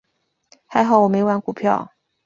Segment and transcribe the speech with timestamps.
[0.65, 1.93] 还好我没玩股票。